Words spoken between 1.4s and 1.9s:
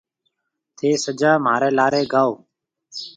مهاريَ لاري